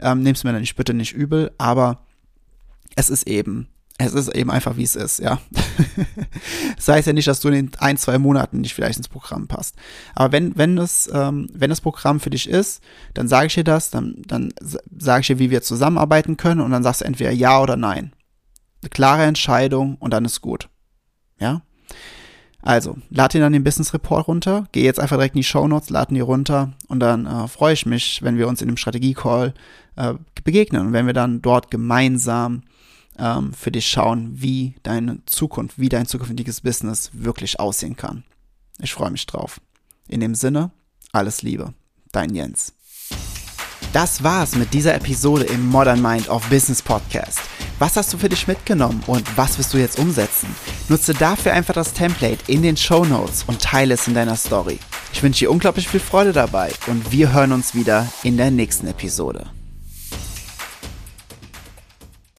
Ähm, 0.00 0.22
Nimm's 0.22 0.44
mir 0.44 0.52
dann 0.52 0.60
nicht 0.60 0.76
bitte 0.76 0.92
nicht 0.92 1.14
übel, 1.14 1.50
aber 1.56 2.04
es 2.96 3.08
ist 3.08 3.26
eben 3.26 3.68
es 4.06 4.14
ist 4.14 4.34
eben 4.34 4.50
einfach, 4.50 4.76
wie 4.76 4.82
es 4.82 4.96
ist, 4.96 5.18
ja. 5.18 5.40
das 6.76 6.88
heißt 6.88 7.06
ja 7.06 7.12
nicht, 7.12 7.28
dass 7.28 7.40
du 7.40 7.48
in 7.48 7.70
ein, 7.78 7.96
zwei 7.96 8.18
Monaten 8.18 8.60
nicht 8.60 8.74
vielleicht 8.74 8.98
ins 8.98 9.08
Programm 9.08 9.46
passt. 9.46 9.76
Aber 10.14 10.32
wenn, 10.32 10.56
wenn 10.56 10.76
das, 10.76 11.08
ähm, 11.12 11.48
wenn 11.52 11.70
das 11.70 11.80
Programm 11.80 12.20
für 12.20 12.30
dich 12.30 12.48
ist, 12.48 12.82
dann 13.14 13.28
sage 13.28 13.48
ich 13.48 13.54
dir 13.54 13.64
das, 13.64 13.90
dann, 13.90 14.22
dann 14.26 14.52
sage 14.98 15.20
ich 15.20 15.26
dir, 15.26 15.38
wie 15.38 15.50
wir 15.50 15.62
zusammenarbeiten 15.62 16.36
können 16.36 16.60
und 16.60 16.70
dann 16.70 16.82
sagst 16.82 17.02
du 17.02 17.04
entweder 17.04 17.30
ja 17.30 17.60
oder 17.60 17.76
nein. 17.76 18.12
Eine 18.82 18.90
klare 18.90 19.24
Entscheidung 19.24 19.96
und 19.96 20.12
dann 20.12 20.24
ist 20.24 20.40
gut. 20.40 20.68
Ja? 21.38 21.62
Also, 22.62 22.98
lad 23.10 23.32
dir 23.34 23.40
dann 23.40 23.52
den 23.52 23.64
Business 23.64 23.94
Report 23.94 24.28
runter, 24.28 24.66
geh 24.72 24.84
jetzt 24.84 25.00
einfach 25.00 25.16
direkt 25.16 25.34
in 25.34 25.40
die 25.40 25.44
Show 25.44 25.66
Notes, 25.66 25.90
lad 25.90 26.10
ihn 26.10 26.16
dir 26.16 26.24
runter 26.24 26.72
und 26.88 27.00
dann 27.00 27.26
äh, 27.26 27.48
freue 27.48 27.72
ich 27.72 27.86
mich, 27.86 28.22
wenn 28.22 28.36
wir 28.36 28.48
uns 28.48 28.60
in 28.60 28.68
dem 28.68 28.76
Strategie-Call 28.76 29.54
äh, 29.96 30.14
begegnen 30.44 30.86
und 30.86 30.92
wenn 30.92 31.06
wir 31.06 31.14
dann 31.14 31.40
dort 31.40 31.70
gemeinsam 31.70 32.62
ähm, 33.20 33.52
für 33.52 33.70
dich 33.70 33.88
schauen, 33.88 34.40
wie 34.40 34.74
deine 34.82 35.24
Zukunft, 35.26 35.78
wie 35.78 35.88
dein 35.88 36.06
zukünftiges 36.06 36.62
Business 36.62 37.10
wirklich 37.12 37.60
aussehen 37.60 37.96
kann. 37.96 38.24
Ich 38.80 38.92
freue 38.92 39.10
mich 39.10 39.26
drauf. 39.26 39.60
In 40.08 40.20
dem 40.20 40.34
Sinne, 40.34 40.70
alles 41.12 41.42
Liebe. 41.42 41.74
Dein 42.12 42.34
Jens. 42.34 42.72
Das 43.92 44.22
war's 44.22 44.54
mit 44.54 44.72
dieser 44.72 44.94
Episode 44.94 45.44
im 45.44 45.66
Modern 45.66 46.00
Mind 46.00 46.28
of 46.28 46.48
Business 46.48 46.80
Podcast. 46.80 47.40
Was 47.80 47.96
hast 47.96 48.12
du 48.12 48.18
für 48.18 48.28
dich 48.28 48.46
mitgenommen 48.46 49.02
und 49.06 49.24
was 49.36 49.58
wirst 49.58 49.72
du 49.72 49.78
jetzt 49.78 49.98
umsetzen? 49.98 50.54
Nutze 50.88 51.14
dafür 51.14 51.54
einfach 51.54 51.74
das 51.74 51.92
Template 51.92 52.38
in 52.46 52.62
den 52.62 52.76
Show 52.76 53.04
Notes 53.04 53.44
und 53.46 53.60
teile 53.60 53.94
es 53.94 54.06
in 54.06 54.14
deiner 54.14 54.36
Story. 54.36 54.78
Ich 55.12 55.22
wünsche 55.22 55.40
dir 55.40 55.50
unglaublich 55.50 55.88
viel 55.88 56.00
Freude 56.00 56.32
dabei 56.32 56.72
und 56.86 57.10
wir 57.10 57.32
hören 57.32 57.52
uns 57.52 57.74
wieder 57.74 58.06
in 58.22 58.36
der 58.36 58.50
nächsten 58.50 58.86
Episode. 58.86 59.46